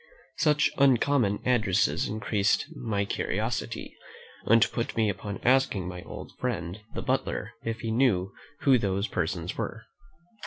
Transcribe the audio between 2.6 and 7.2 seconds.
my curiosity, and put me upon asking my old friend the